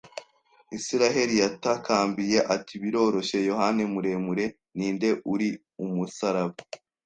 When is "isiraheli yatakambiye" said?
0.77-2.37